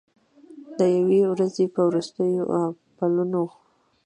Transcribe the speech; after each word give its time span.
د 0.77 0.79
یوې 0.97 1.19
ورځې 1.31 1.65
په 1.73 1.81
وروستیو 1.87 2.45
پلونو 2.97 3.43